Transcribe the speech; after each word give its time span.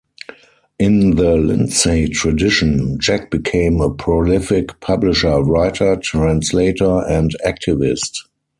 In 0.79 1.11
the 1.15 1.35
Lindsay 1.37 2.07
tradition, 2.07 2.97
Jack 2.97 3.29
became 3.29 3.79
a 3.79 3.93
prolific 3.93 4.79
publisher, 4.79 5.43
writer, 5.43 5.95
translator 5.95 7.05
and 7.07 7.35
activist. 7.45 8.17